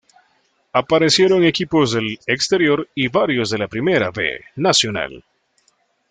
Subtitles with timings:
[0.73, 5.23] Aparecieron equipos del exterior y varios de la Primera B Nacional.